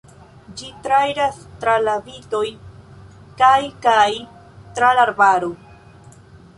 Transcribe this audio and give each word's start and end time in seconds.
Ĝi 0.61 0.69
trairas 0.85 1.37
tra 1.65 1.75
la 1.83 1.93
vitoj 2.07 2.43
kaj 3.43 3.55
kaj 3.87 4.03
tra 4.75 4.95
la 5.01 5.09
arbaro. 5.11 5.57